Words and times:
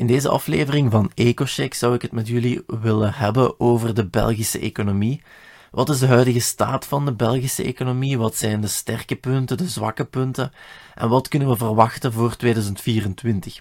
In 0.00 0.06
deze 0.06 0.28
aflevering 0.28 0.90
van 0.90 1.10
EcoCheck 1.14 1.74
zou 1.74 1.94
ik 1.94 2.02
het 2.02 2.12
met 2.12 2.28
jullie 2.28 2.62
willen 2.66 3.14
hebben 3.14 3.60
over 3.60 3.94
de 3.94 4.06
Belgische 4.06 4.58
economie. 4.58 5.22
Wat 5.70 5.88
is 5.88 5.98
de 5.98 6.06
huidige 6.06 6.40
staat 6.40 6.86
van 6.86 7.04
de 7.04 7.12
Belgische 7.12 7.62
economie? 7.62 8.18
Wat 8.18 8.36
zijn 8.36 8.60
de 8.60 8.66
sterke 8.66 9.16
punten, 9.16 9.56
de 9.56 9.68
zwakke 9.68 10.04
punten? 10.04 10.52
En 10.94 11.08
wat 11.08 11.28
kunnen 11.28 11.48
we 11.48 11.56
verwachten 11.56 12.12
voor 12.12 12.36
2024? 12.36 13.60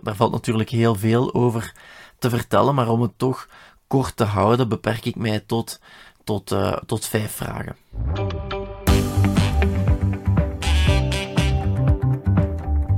Daar 0.00 0.16
valt 0.16 0.32
natuurlijk 0.32 0.70
heel 0.70 0.94
veel 0.94 1.34
over 1.34 1.74
te 2.18 2.30
vertellen, 2.30 2.74
maar 2.74 2.88
om 2.88 3.02
het 3.02 3.18
toch 3.18 3.48
kort 3.86 4.16
te 4.16 4.24
houden, 4.24 4.68
beperk 4.68 5.04
ik 5.04 5.16
mij 5.16 5.40
tot, 5.40 5.80
tot, 6.24 6.52
uh, 6.52 6.76
tot 6.86 7.06
vijf 7.06 7.32
vragen. 7.32 7.76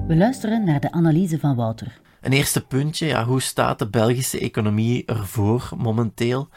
We 0.06 0.16
luisteren 0.16 0.64
naar 0.64 0.80
de 0.80 0.92
analyse 0.92 1.38
van 1.38 1.56
Wouter. 1.56 2.04
Een 2.26 2.32
eerste 2.32 2.66
puntje, 2.66 3.06
ja, 3.06 3.24
hoe 3.24 3.40
staat 3.40 3.78
de 3.78 3.88
Belgische 3.88 4.38
economie 4.38 5.04
ervoor 5.04 5.70
momenteel? 5.76 6.48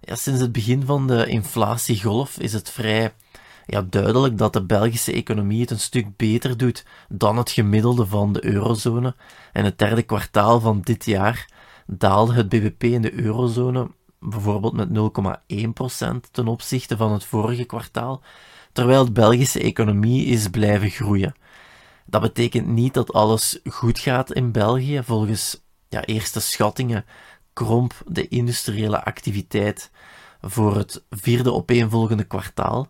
Ja, 0.00 0.14
sinds 0.14 0.40
het 0.40 0.52
begin 0.52 0.84
van 0.86 1.06
de 1.06 1.26
inflatiegolf 1.26 2.38
is 2.38 2.52
het 2.52 2.70
vrij 2.70 3.14
ja, 3.66 3.82
duidelijk 3.82 4.38
dat 4.38 4.52
de 4.52 4.64
Belgische 4.64 5.12
economie 5.12 5.60
het 5.60 5.70
een 5.70 5.78
stuk 5.78 6.16
beter 6.16 6.56
doet 6.56 6.84
dan 7.08 7.36
het 7.36 7.50
gemiddelde 7.50 8.06
van 8.06 8.32
de 8.32 8.44
eurozone. 8.44 9.14
En 9.52 9.64
het 9.64 9.78
derde 9.78 10.02
kwartaal 10.02 10.60
van 10.60 10.80
dit 10.80 11.04
jaar 11.04 11.48
daalde 11.86 12.32
het 12.32 12.48
bbp 12.48 12.82
in 12.82 13.02
de 13.02 13.12
eurozone 13.12 13.90
bijvoorbeeld 14.20 14.72
met 14.72 14.88
0,1% 14.88 16.30
ten 16.30 16.48
opzichte 16.48 16.96
van 16.96 17.12
het 17.12 17.24
vorige 17.24 17.64
kwartaal, 17.64 18.22
terwijl 18.72 19.04
de 19.04 19.12
Belgische 19.12 19.60
economie 19.60 20.26
is 20.26 20.48
blijven 20.48 20.90
groeien. 20.90 21.34
Dat 22.14 22.22
betekent 22.22 22.66
niet 22.66 22.94
dat 22.94 23.12
alles 23.12 23.58
goed 23.64 23.98
gaat 23.98 24.32
in 24.32 24.52
België. 24.52 25.02
Volgens 25.04 25.62
ja, 25.88 26.04
eerste 26.04 26.40
schattingen 26.40 27.04
kromp 27.52 28.02
de 28.06 28.28
industriële 28.28 29.04
activiteit 29.04 29.90
voor 30.40 30.76
het 30.76 31.04
vierde 31.10 31.52
opeenvolgende 31.52 32.24
kwartaal. 32.24 32.88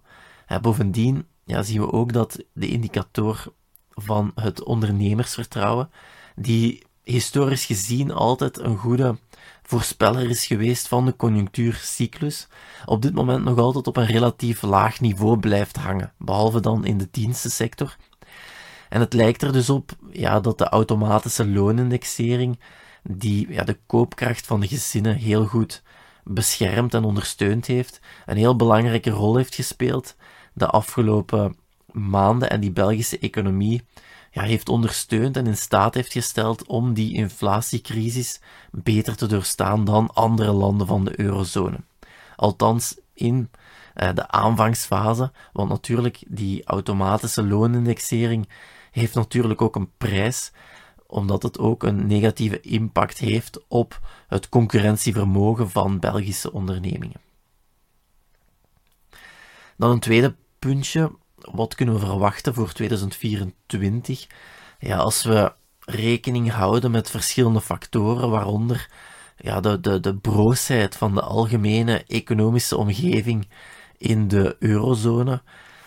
bovendien 0.61 1.27
ja, 1.45 1.62
zien 1.62 1.80
we 1.80 1.92
ook 1.92 2.12
dat 2.12 2.45
de 2.52 2.69
indicator 2.69 3.52
van 3.91 4.33
het 4.34 4.62
ondernemersvertrouwen, 4.62 5.91
die 6.36 6.83
historisch 7.02 7.64
gezien 7.64 8.11
altijd 8.11 8.58
een 8.58 8.77
goede 8.77 9.19
voorspeller 9.62 10.30
is 10.30 10.47
geweest 10.47 10.89
van 10.89 11.05
de 11.05 11.17
conjunctuurcyclus, 11.17 12.48
op 12.84 13.02
dit 13.02 13.14
moment 13.14 13.45
nog 13.45 13.58
altijd 13.58 13.86
op 13.86 13.97
een 13.97 14.06
relatief 14.06 14.62
laag 14.62 15.00
niveau 15.00 15.39
blijft 15.39 15.77
hangen, 15.77 16.12
behalve 16.19 16.61
dan 16.61 16.84
in 16.84 16.98
de 16.98 17.08
dienstensector. 17.11 17.97
En 18.95 19.00
het 19.00 19.12
lijkt 19.12 19.42
er 19.42 19.53
dus 19.53 19.70
op 19.70 19.92
ja, 20.11 20.41
dat 20.41 20.59
de 20.59 20.69
automatische 20.69 21.47
loonindexering, 21.48 22.61
die 23.03 23.53
ja, 23.53 23.64
de 23.64 23.78
koopkracht 23.86 24.47
van 24.47 24.61
de 24.61 24.69
gezinnen 24.69 25.17
heel 25.17 25.45
goed 25.45 25.83
beschermd 26.24 26.95
en 26.95 27.05
ondersteund 27.05 27.67
heeft, 27.67 28.01
een 28.27 28.36
heel 28.36 28.57
belangrijke 28.57 29.11
rol 29.11 29.36
heeft 29.36 29.55
gespeeld 29.55 30.17
de 30.52 30.67
afgelopen 30.67 31.57
maanden 31.92 32.51
en 32.51 32.61
die 32.61 32.70
Belgische 32.70 33.19
economie 33.19 33.83
ja, 34.30 34.42
heeft 34.42 34.69
ondersteund 34.69 35.36
en 35.36 35.46
in 35.46 35.57
staat 35.57 35.95
heeft 35.95 36.13
gesteld 36.13 36.67
om 36.67 36.95
die 36.95 37.14
inflatiecrisis 37.14 38.40
beter 38.70 39.17
te 39.17 39.27
doorstaan 39.27 39.85
dan 39.85 40.11
andere 40.13 40.52
landen 40.52 40.86
van 40.86 41.05
de 41.05 41.20
eurozone. 41.20 41.80
Althans 42.36 42.96
in 43.14 43.51
eh, 43.95 44.08
de 44.14 44.29
aanvangsfase, 44.29 45.33
want 45.52 45.69
natuurlijk 45.69 46.23
die 46.27 46.64
automatische 46.64 47.45
loonindexering 47.46 48.48
heeft 48.95 49.15
natuurlijk 49.15 49.63
ook 49.63 49.77
een 49.77 49.91
prijs, 49.97 50.53
omdat 51.07 51.43
het 51.43 51.59
ook 51.59 51.83
een 51.83 52.07
negatieve 52.07 52.61
impact 52.61 53.19
heeft 53.19 53.61
op 53.69 54.01
het 54.29 54.49
concurrentievermogen 54.49 55.71
van 55.71 55.99
Belgische 55.99 56.53
ondernemingen. 56.53 57.21
Dan 59.77 59.91
een 59.91 60.01
tweede 60.01 60.35
puntje 60.59 61.11
wat 61.37 61.75
kunnen 61.75 61.95
we 61.95 62.01
verwachten 62.01 62.55
voor 62.55 62.73
2024? 62.73 64.27
Ja, 64.79 64.97
als 64.97 65.23
we 65.23 65.53
rekening 65.85 66.51
houden 66.51 66.91
met 66.91 67.11
verschillende 67.11 67.61
factoren, 67.61 68.31
waaronder 68.31 68.91
ja, 69.37 69.61
de, 69.61 69.81
de, 69.81 70.01
de 70.01 70.17
broosheid 70.17 70.97
van 70.97 71.15
de 71.15 71.23
algemene 71.23 72.05
economische 72.07 72.77
omgeving 72.77 73.49
in 73.99 74.29
de 74.29 74.57
eurozone. 74.59 75.43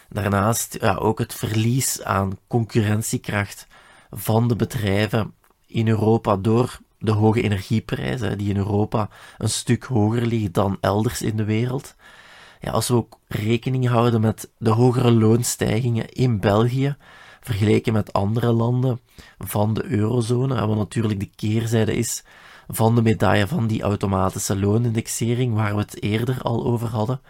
Daarnaast 0.10 0.78
ja, 0.82 0.96
ook 0.96 1.20
het 1.20 1.34
verlies 1.34 2.04
aan 2.04 2.38
concurrentiekracht 2.48 3.68
van 4.12 4.48
de 4.48 4.56
bedrijven 4.56 5.34
in 5.66 5.88
Europa 5.88 6.38
door 6.38 6.80
de 7.00 7.12
hoge 7.12 7.42
energieprijzen, 7.42 8.38
die 8.38 8.50
in 8.50 8.58
Europa 8.58 9.10
een 9.38 9.50
stuk 9.50 9.84
hoger 9.84 10.26
liggen 10.26 10.52
dan 10.52 10.78
elders 10.82 11.22
in 11.22 11.38
de 11.38 11.44
wereld 11.44 11.96
ja, 12.60 12.72
als 12.72 12.88
we 12.88 12.94
ook 12.96 13.20
rekening 13.28 13.88
houden 13.88 14.22
met 14.22 14.50
de 14.58 14.70
hogere 14.70 15.12
loonstijgingen 15.12 16.10
in 16.10 16.40
België, 16.40 16.96
vergeleken 17.42 17.94
met 17.94 18.14
andere 18.14 18.52
landen 18.52 19.00
van 19.38 19.74
de 19.74 19.84
eurozone, 19.84 20.68
wat 20.68 20.78
natuurlijk 20.78 21.20
de 21.20 21.30
keerzijde 21.36 21.96
is 21.96 22.24
van 22.68 22.96
de 22.96 23.02
medaille 23.02 23.48
van 23.48 23.68
die 23.68 23.82
automatische 23.82 24.60
loonindexering, 24.60 25.54
waar 25.54 25.76
we 25.76 25.82
het 25.82 26.02
eerder 26.02 26.42
al 26.42 26.66
over 26.66 26.88
hadden. 26.88 27.22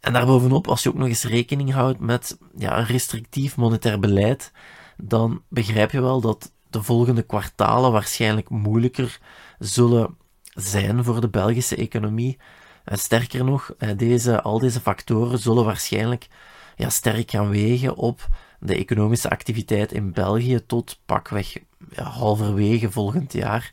En 0.00 0.12
daarbovenop, 0.12 0.68
als 0.68 0.82
je 0.82 0.88
ook 0.88 0.98
nog 0.98 1.08
eens 1.08 1.24
rekening 1.24 1.72
houdt 1.72 2.00
met 2.00 2.38
ja, 2.56 2.78
een 2.78 2.84
restrictief 2.86 3.56
monetair 3.56 4.00
beleid, 4.00 4.52
dan 4.96 5.42
begrijp 5.48 5.90
je 5.90 6.00
wel 6.00 6.20
dat 6.20 6.52
de 6.70 6.82
volgende 6.82 7.22
kwartalen 7.22 7.92
waarschijnlijk 7.92 8.48
moeilijker 8.48 9.18
zullen 9.58 10.16
zijn 10.54 11.04
voor 11.04 11.20
de 11.20 11.28
Belgische 11.28 11.76
economie 11.76 12.38
en 12.84 12.98
sterker 12.98 13.44
nog, 13.44 13.74
deze, 13.96 14.42
al 14.42 14.58
deze 14.58 14.80
factoren 14.80 15.38
zullen 15.38 15.64
waarschijnlijk 15.64 16.28
ja, 16.76 16.90
sterk 16.90 17.30
gaan 17.30 17.48
wegen 17.48 17.96
op 17.96 18.28
de 18.60 18.76
economische 18.76 19.30
activiteit 19.30 19.92
in 19.92 20.12
België 20.12 20.66
tot 20.66 21.00
pakweg 21.06 21.56
halverwege 21.94 22.90
volgend 22.90 23.32
jaar. 23.32 23.72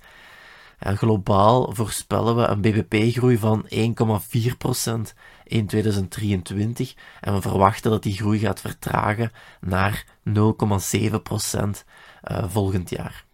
Globaal 0.80 1.74
voorspellen 1.74 2.36
we 2.36 2.44
een 2.44 2.62
bbp-groei 2.62 3.38
van 3.38 3.66
1,4% 3.70 3.76
in 5.44 5.68
2023 5.68 6.96
en 7.22 7.34
we 7.34 7.42
verwachten 7.42 7.92
dat 7.92 8.04
die 8.04 8.14
groei 8.14 8.40
gaat 8.40 8.62
vertragen 8.62 9.32
naar 9.62 10.06
0,7% 10.30 10.34
uh, 10.34 10.44
volgend 12.48 12.90
jaar. 12.90 13.26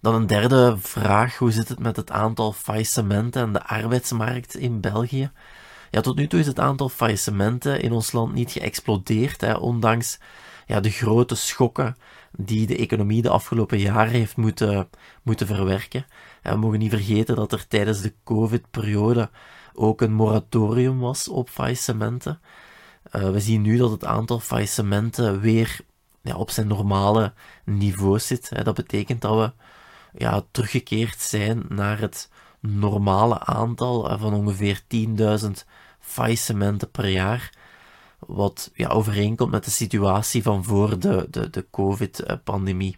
Dan 0.00 0.14
een 0.14 0.26
derde 0.26 0.76
vraag, 0.78 1.36
hoe 1.36 1.52
zit 1.52 1.68
het 1.68 1.78
met 1.78 1.96
het 1.96 2.10
aantal 2.10 2.52
faillissementen 2.52 3.42
en 3.42 3.52
de 3.52 3.64
arbeidsmarkt 3.64 4.56
in 4.56 4.80
België? 4.80 5.30
Ja, 5.90 6.00
tot 6.00 6.16
nu 6.16 6.26
toe 6.26 6.40
is 6.40 6.46
het 6.46 6.60
aantal 6.60 6.88
faillissementen 6.88 7.80
in 7.80 7.92
ons 7.92 8.12
land 8.12 8.32
niet 8.32 8.50
geëxplodeerd, 8.50 9.40
hè, 9.40 9.54
ondanks 9.54 10.18
ja, 10.70 10.80
de 10.80 10.90
grote 10.90 11.34
schokken 11.34 11.96
die 12.32 12.66
de 12.66 12.76
economie 12.76 13.22
de 13.22 13.28
afgelopen 13.28 13.78
jaren 13.78 14.12
heeft 14.12 14.36
moeten, 14.36 14.88
moeten 15.22 15.46
verwerken. 15.46 16.06
En 16.42 16.52
we 16.52 16.58
mogen 16.58 16.78
niet 16.78 16.90
vergeten 16.90 17.36
dat 17.36 17.52
er 17.52 17.68
tijdens 17.68 18.00
de 18.00 18.14
COVID-periode 18.24 19.30
ook 19.74 20.00
een 20.00 20.12
moratorium 20.12 20.98
was 20.98 21.28
op 21.28 21.48
faillissementen. 21.48 22.40
Uh, 23.12 23.30
we 23.30 23.40
zien 23.40 23.62
nu 23.62 23.76
dat 23.76 23.90
het 23.90 24.04
aantal 24.04 24.40
faillissementen 24.40 25.40
weer 25.40 25.80
ja, 26.22 26.36
op 26.36 26.50
zijn 26.50 26.66
normale 26.66 27.32
niveau 27.64 28.18
zit. 28.18 28.50
Hè. 28.50 28.62
Dat 28.62 28.74
betekent 28.74 29.20
dat 29.20 29.36
we 29.36 29.52
ja, 30.18 30.42
teruggekeerd 30.50 31.20
zijn 31.20 31.64
naar 31.68 32.00
het 32.00 32.30
normale 32.60 33.38
aantal 33.38 34.18
van 34.18 34.34
ongeveer 34.34 34.80
10.000 35.42 35.50
faillissementen 36.00 36.90
per 36.90 37.08
jaar. 37.08 37.58
Wat 38.26 38.70
ja, 38.74 38.88
overeenkomt 38.88 39.50
met 39.50 39.64
de 39.64 39.70
situatie 39.70 40.42
van 40.42 40.64
voor 40.64 40.98
de, 40.98 41.26
de, 41.30 41.50
de 41.50 41.66
COVID-pandemie. 41.70 42.96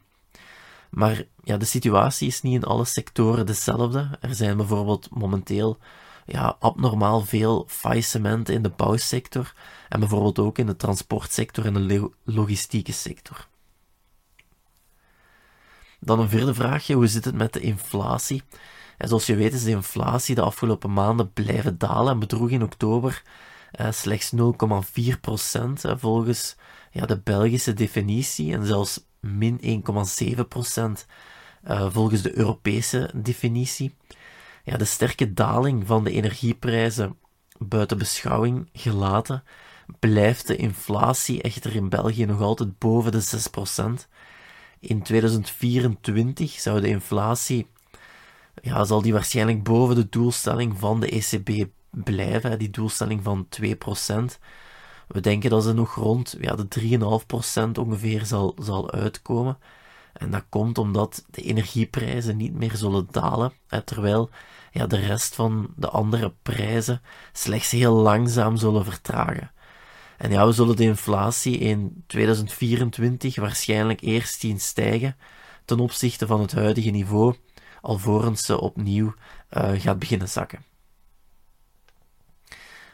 Maar 0.90 1.24
ja, 1.44 1.56
de 1.56 1.64
situatie 1.64 2.28
is 2.28 2.42
niet 2.42 2.54
in 2.54 2.64
alle 2.64 2.84
sectoren 2.84 3.46
dezelfde. 3.46 4.18
Er 4.20 4.34
zijn 4.34 4.56
bijvoorbeeld 4.56 5.08
momenteel 5.10 5.78
ja, 6.26 6.56
abnormaal 6.58 7.20
veel 7.20 7.64
faillissementen 7.68 8.54
in 8.54 8.62
de 8.62 8.68
bouwsector 8.68 9.54
en 9.88 10.00
bijvoorbeeld 10.00 10.38
ook 10.38 10.58
in 10.58 10.66
de 10.66 10.76
transportsector 10.76 11.66
en 11.66 11.88
de 11.88 12.10
logistieke 12.24 12.92
sector. 12.92 13.48
Dan 16.00 16.20
een 16.20 16.28
vierde 16.28 16.54
vraagje, 16.54 16.94
hoe 16.94 17.06
zit 17.06 17.24
het 17.24 17.34
met 17.34 17.52
de 17.52 17.60
inflatie? 17.60 18.42
En 18.98 19.08
zoals 19.08 19.26
je 19.26 19.34
weet 19.34 19.52
is 19.52 19.64
de 19.64 19.70
inflatie 19.70 20.34
de 20.34 20.42
afgelopen 20.42 20.92
maanden 20.92 21.32
blijven 21.32 21.78
dalen 21.78 22.12
en 22.12 22.18
bedroeg 22.18 22.50
in 22.50 22.62
oktober 22.62 23.22
eh, 23.72 23.92
slechts 23.92 24.32
0,4 24.36 25.20
procent 25.20 25.84
volgens 25.86 26.56
ja, 26.90 27.06
de 27.06 27.20
Belgische 27.20 27.72
definitie 27.72 28.52
en 28.52 28.66
zelfs 28.66 29.06
min 29.20 29.84
1,7 30.34 30.48
procent 30.48 31.06
uh, 31.68 31.86
volgens 31.90 32.22
de 32.22 32.38
Europese 32.38 33.10
definitie. 33.14 33.94
Ja, 34.64 34.76
de 34.76 34.84
sterke 34.84 35.32
daling 35.32 35.86
van 35.86 36.04
de 36.04 36.10
energieprijzen 36.10 37.16
buiten 37.58 37.98
beschouwing 37.98 38.68
gelaten, 38.72 39.44
blijft 39.98 40.46
de 40.46 40.56
inflatie 40.56 41.42
echter 41.42 41.74
in 41.74 41.88
België 41.88 42.24
nog 42.24 42.40
altijd 42.40 42.78
boven 42.78 43.12
de 43.12 43.22
6%. 44.02 44.08
In 44.80 45.02
2024 45.02 46.50
zou 46.52 46.80
de 46.80 46.88
inflatie, 46.88 47.66
ja, 48.62 48.84
zal 48.84 49.02
die 49.02 49.12
waarschijnlijk 49.12 49.62
boven 49.62 49.94
de 49.94 50.08
doelstelling 50.08 50.78
van 50.78 51.00
de 51.00 51.08
ECB 51.08 51.66
blijven, 51.92 52.58
die 52.58 52.70
doelstelling 52.70 53.22
van 53.22 53.48
2%. 53.60 54.38
We 55.08 55.20
denken 55.20 55.50
dat 55.50 55.62
ze 55.62 55.72
nog 55.72 55.94
rond 55.94 56.36
ja, 56.40 56.54
de 56.54 56.66
3,5% 56.80 57.80
ongeveer 57.80 58.24
zal, 58.24 58.56
zal 58.60 58.90
uitkomen. 58.90 59.58
En 60.12 60.30
dat 60.30 60.44
komt 60.48 60.78
omdat 60.78 61.24
de 61.30 61.42
energieprijzen 61.42 62.36
niet 62.36 62.54
meer 62.54 62.76
zullen 62.76 63.06
dalen, 63.10 63.52
terwijl 63.84 64.30
ja, 64.70 64.86
de 64.86 64.98
rest 64.98 65.34
van 65.34 65.74
de 65.76 65.88
andere 65.88 66.32
prijzen 66.42 67.02
slechts 67.32 67.70
heel 67.70 67.94
langzaam 67.94 68.56
zullen 68.56 68.84
vertragen. 68.84 69.50
En 70.18 70.30
ja, 70.30 70.46
we 70.46 70.52
zullen 70.52 70.76
de 70.76 70.82
inflatie 70.82 71.58
in 71.58 72.04
2024 72.06 73.36
waarschijnlijk 73.36 74.00
eerst 74.00 74.40
zien 74.40 74.60
stijgen 74.60 75.16
ten 75.64 75.80
opzichte 75.80 76.26
van 76.26 76.40
het 76.40 76.52
huidige 76.52 76.90
niveau, 76.90 77.34
alvorens 77.80 78.42
ze 78.42 78.60
opnieuw 78.60 79.14
uh, 79.50 79.70
gaat 79.80 79.98
beginnen 79.98 80.28
zakken. 80.28 80.71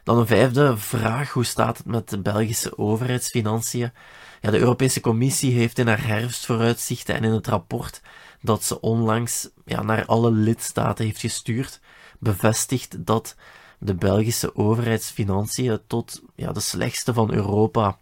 Dan 0.08 0.18
een 0.18 0.26
vijfde 0.26 0.76
vraag, 0.76 1.32
hoe 1.32 1.44
staat 1.44 1.76
het 1.76 1.86
met 1.86 2.08
de 2.08 2.18
Belgische 2.18 2.78
overheidsfinanciën? 2.78 3.92
Ja, 4.40 4.50
de 4.50 4.58
Europese 4.58 5.00
Commissie 5.00 5.52
heeft 5.52 5.78
in 5.78 5.86
haar 5.86 6.06
herfstvooruitzichten 6.06 7.14
en 7.14 7.24
in 7.24 7.32
het 7.32 7.46
rapport 7.46 8.02
dat 8.40 8.64
ze 8.64 8.80
onlangs 8.80 9.48
ja, 9.64 9.82
naar 9.82 10.06
alle 10.06 10.30
lidstaten 10.30 11.04
heeft 11.04 11.20
gestuurd, 11.20 11.80
bevestigd 12.18 13.06
dat 13.06 13.36
de 13.78 13.94
Belgische 13.94 14.56
overheidsfinanciën 14.56 15.78
tot 15.86 16.22
ja, 16.34 16.52
de 16.52 16.60
slechtste 16.60 17.12
van 17.12 17.32
Europa 17.32 17.98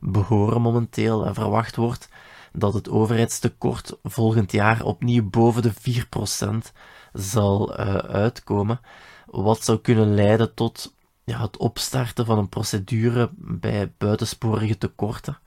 behoren 0.00 0.60
momenteel 0.60 1.26
en 1.26 1.34
verwacht 1.34 1.76
wordt 1.76 2.08
dat 2.52 2.74
het 2.74 2.88
overheidstekort 2.88 3.96
volgend 4.02 4.52
jaar 4.52 4.82
opnieuw 4.84 5.28
boven 5.30 5.62
de 5.62 5.72
4% 5.72 6.72
zal 7.12 7.80
uh, 7.80 7.94
uitkomen, 7.94 8.80
wat 9.26 9.64
zou 9.64 9.78
kunnen 9.78 10.14
leiden 10.14 10.54
tot 10.54 10.92
het 11.38 11.56
opstarten 11.56 12.26
van 12.26 12.38
een 12.38 12.48
procedure 12.48 13.30
bij 13.36 13.92
buitensporige 13.98 14.78
tekorten. 14.78 15.38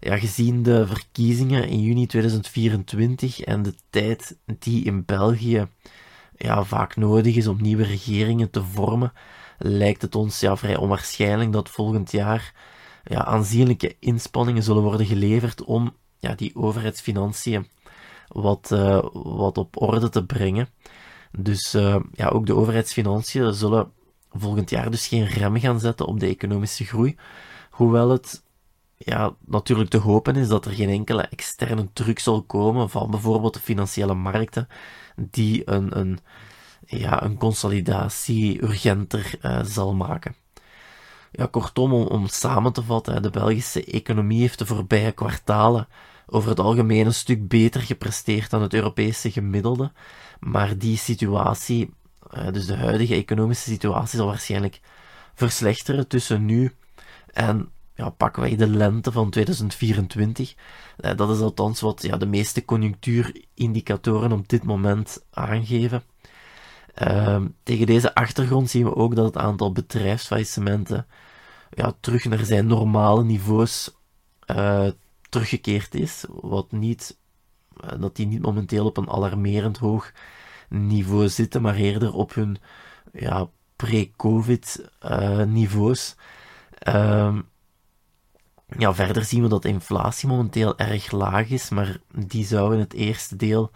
Ja, 0.00 0.18
gezien 0.18 0.62
de 0.62 0.86
verkiezingen 0.86 1.68
in 1.68 1.80
juni 1.80 2.06
2024 2.06 3.40
en 3.40 3.62
de 3.62 3.74
tijd 3.90 4.36
die 4.58 4.84
in 4.84 5.04
België 5.04 5.68
ja, 6.36 6.64
vaak 6.64 6.96
nodig 6.96 7.36
is 7.36 7.46
om 7.46 7.62
nieuwe 7.62 7.84
regeringen 7.84 8.50
te 8.50 8.62
vormen, 8.62 9.12
lijkt 9.58 10.02
het 10.02 10.14
ons 10.14 10.40
ja, 10.40 10.56
vrij 10.56 10.76
onwaarschijnlijk 10.76 11.52
dat 11.52 11.68
volgend 11.68 12.10
jaar 12.10 12.54
ja, 13.04 13.24
aanzienlijke 13.24 13.96
inspanningen 13.98 14.62
zullen 14.62 14.82
worden 14.82 15.06
geleverd 15.06 15.64
om 15.64 15.96
ja, 16.18 16.34
die 16.34 16.56
overheidsfinanciën 16.56 17.66
wat, 18.28 18.70
uh, 18.72 19.04
wat 19.12 19.58
op 19.58 19.82
orde 19.82 20.08
te 20.08 20.24
brengen. 20.24 20.68
Dus 21.38 21.74
uh, 21.74 21.96
ja, 22.12 22.28
ook 22.28 22.46
de 22.46 22.54
overheidsfinanciën 22.54 23.54
zullen 23.54 23.92
volgend 24.34 24.70
jaar 24.70 24.90
dus 24.90 25.06
geen 25.06 25.26
rem 25.26 25.58
gaan 25.60 25.80
zetten 25.80 26.06
op 26.06 26.20
de 26.20 26.26
economische 26.26 26.84
groei. 26.84 27.16
Hoewel 27.70 28.10
het 28.10 28.42
ja, 28.96 29.34
natuurlijk 29.46 29.90
te 29.90 29.98
hopen 29.98 30.36
is 30.36 30.48
dat 30.48 30.64
er 30.64 30.72
geen 30.72 30.88
enkele 30.88 31.22
externe 31.22 31.88
druk 31.92 32.18
zal 32.18 32.42
komen 32.42 32.90
van 32.90 33.10
bijvoorbeeld 33.10 33.54
de 33.54 33.60
financiële 33.60 34.14
markten, 34.14 34.68
die 35.16 35.70
een, 35.70 35.98
een, 35.98 36.18
ja, 36.86 37.22
een 37.22 37.36
consolidatie 37.36 38.62
urgenter 38.62 39.38
uh, 39.42 39.60
zal 39.64 39.94
maken. 39.94 40.34
Ja, 41.30 41.46
kortom, 41.46 41.92
om, 41.92 42.06
om 42.06 42.26
samen 42.26 42.72
te 42.72 42.82
vatten, 42.82 43.22
de 43.22 43.30
Belgische 43.30 43.84
economie 43.84 44.40
heeft 44.40 44.58
de 44.58 44.66
voorbije 44.66 45.12
kwartalen 45.12 45.88
over 46.26 46.48
het 46.48 46.60
algemeen 46.60 47.06
een 47.06 47.14
stuk 47.14 47.48
beter 47.48 47.80
gepresteerd 47.80 48.50
dan 48.50 48.62
het 48.62 48.74
Europese 48.74 49.30
gemiddelde, 49.30 49.92
maar 50.40 50.78
die 50.78 50.96
situatie 50.96 51.94
eh, 52.30 52.52
dus 52.52 52.66
de 52.66 52.76
huidige 52.76 53.14
economische 53.14 53.70
situatie 53.70 54.18
zal 54.18 54.26
waarschijnlijk 54.26 54.80
verslechteren 55.34 56.08
tussen 56.08 56.44
nu 56.44 56.72
en 57.32 57.68
ja, 57.94 58.10
pakken 58.10 58.42
wij 58.42 58.56
de 58.56 58.66
lente 58.66 59.12
van 59.12 59.30
2024. 59.30 60.54
Eh, 60.96 61.16
dat 61.16 61.30
is 61.30 61.40
althans 61.40 61.80
wat 61.80 62.02
ja, 62.02 62.16
de 62.16 62.26
meeste 62.26 62.64
conjunctuurindicatoren 62.64 64.32
op 64.32 64.48
dit 64.48 64.64
moment 64.64 65.24
aangeven. 65.30 66.02
Ehm, 66.94 67.48
tegen 67.62 67.86
deze 67.86 68.14
achtergrond 68.14 68.70
zien 68.70 68.84
we 68.84 68.94
ook 68.94 69.14
dat 69.14 69.24
het 69.24 69.36
aantal 69.36 69.72
bedrijfsfaillissementen 69.72 71.06
ja, 71.70 71.94
terug 72.00 72.24
naar 72.24 72.44
zijn 72.44 72.66
normale 72.66 73.24
niveaus 73.24 73.96
uh, 74.46 74.88
teruggekeerd 75.28 75.94
is. 75.94 76.24
Wat 76.28 76.72
niet, 76.72 77.18
dat 77.98 78.16
die 78.16 78.26
niet 78.26 78.42
momenteel 78.42 78.86
op 78.86 78.96
een 78.96 79.10
alarmerend 79.10 79.78
hoog 79.78 80.12
niveau 80.68 81.28
zitten, 81.28 81.62
maar 81.62 81.74
eerder 81.74 82.12
op 82.12 82.34
hun 82.34 82.56
ja, 83.12 83.48
pre-COVID 83.76 84.90
uh, 85.04 85.42
niveaus. 85.42 86.16
Uh, 86.88 87.38
ja, 88.78 88.94
verder 88.94 89.24
zien 89.24 89.42
we 89.42 89.48
dat 89.48 89.64
inflatie 89.64 90.28
momenteel 90.28 90.78
erg 90.78 91.10
laag 91.10 91.48
is, 91.48 91.68
maar 91.68 91.98
die 92.14 92.44
zou 92.44 92.74
in 92.74 92.80
het 92.80 92.92
eerste 92.92 93.36
deel 93.36 93.70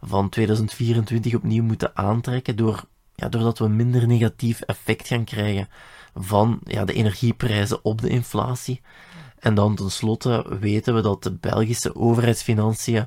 van 0.00 0.28
2024 0.28 1.34
opnieuw 1.34 1.62
moeten 1.62 1.96
aantrekken 1.96 2.56
door, 2.56 2.84
ja, 3.14 3.28
doordat 3.28 3.58
we 3.58 3.68
minder 3.68 4.06
negatief 4.06 4.60
effect 4.60 5.06
gaan 5.08 5.24
krijgen 5.24 5.68
van 6.14 6.60
ja, 6.64 6.84
de 6.84 6.92
energieprijzen 6.92 7.84
op 7.84 8.00
de 8.00 8.08
inflatie. 8.08 8.80
En 9.38 9.54
dan 9.54 9.74
tenslotte 9.74 10.56
weten 10.60 10.94
we 10.94 11.00
dat 11.00 11.22
de 11.22 11.32
Belgische 11.32 11.96
overheidsfinanciën 11.96 13.06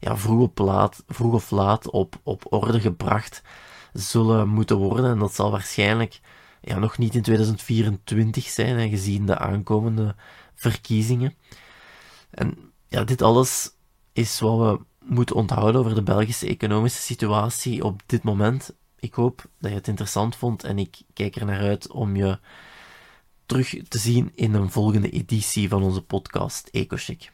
ja, 0.00 0.16
vroeg, 0.16 0.48
of 0.48 0.58
laat, 0.58 1.02
vroeg 1.08 1.34
of 1.34 1.50
laat 1.50 1.90
op, 1.90 2.20
op 2.22 2.52
orde 2.52 2.80
gebracht 2.80 3.42
zullen 3.92 4.48
moeten 4.48 4.76
worden. 4.76 5.10
En 5.10 5.18
dat 5.18 5.34
zal 5.34 5.50
waarschijnlijk 5.50 6.20
ja, 6.60 6.78
nog 6.78 6.98
niet 6.98 7.14
in 7.14 7.22
2024 7.22 8.44
zijn, 8.44 8.78
hè, 8.78 8.88
gezien 8.88 9.26
de 9.26 9.38
aankomende 9.38 10.14
verkiezingen. 10.54 11.34
En 12.30 12.72
ja, 12.88 13.04
dit 13.04 13.22
alles 13.22 13.70
is 14.12 14.40
wat 14.40 14.58
we 14.58 14.84
moeten 15.04 15.36
onthouden 15.36 15.80
over 15.80 15.94
de 15.94 16.02
Belgische 16.02 16.46
economische 16.46 17.00
situatie 17.00 17.84
op 17.84 18.02
dit 18.06 18.22
moment. 18.22 18.74
Ik 18.98 19.14
hoop 19.14 19.44
dat 19.58 19.70
je 19.70 19.76
het 19.76 19.88
interessant 19.88 20.36
vond 20.36 20.64
en 20.64 20.78
ik 20.78 21.00
kijk 21.12 21.36
er 21.36 21.44
naar 21.44 21.60
uit 21.60 21.90
om 21.90 22.16
je 22.16 22.38
terug 23.46 23.74
te 23.88 23.98
zien 23.98 24.32
in 24.34 24.54
een 24.54 24.70
volgende 24.70 25.10
editie 25.10 25.68
van 25.68 25.82
onze 25.82 26.02
podcast 26.02 26.66
EcoCheck. 26.66 27.32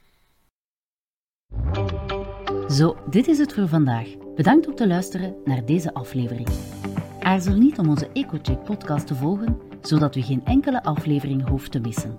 Zo, 2.70 2.96
dit 3.10 3.28
is 3.28 3.38
het 3.38 3.52
voor 3.52 3.68
vandaag. 3.68 4.08
Bedankt 4.34 4.66
om 4.66 4.74
te 4.74 4.86
luisteren 4.86 5.34
naar 5.44 5.64
deze 5.64 5.94
aflevering. 5.94 6.48
Aarzel 7.20 7.56
niet 7.56 7.78
om 7.78 7.88
onze 7.88 8.08
EcoCheck 8.12 8.64
podcast 8.64 9.06
te 9.06 9.14
volgen, 9.14 9.58
zodat 9.80 10.16
u 10.16 10.20
geen 10.20 10.44
enkele 10.44 10.82
aflevering 10.82 11.48
hoeft 11.48 11.72
te 11.72 11.80
missen. 11.80 12.18